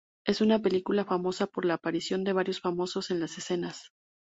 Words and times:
Es 0.25 0.41
una 0.41 0.57
película 0.57 1.05
famosa 1.05 1.45
por 1.45 1.63
la 1.63 1.75
aparición 1.75 2.23
de 2.23 2.33
varios 2.33 2.59
famosos 2.59 3.11
en 3.11 3.19
las 3.19 3.37
escenas. 3.37 3.91